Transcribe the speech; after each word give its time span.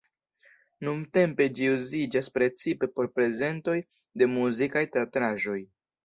Nuntempe 0.85 1.45
ĝi 1.57 1.67
uziĝas 1.73 2.29
precipe 2.37 2.89
por 2.95 3.09
prezentoj 3.17 3.75
de 4.23 4.29
muzikaj 4.39 4.83
teatraĵoj. 4.97 5.59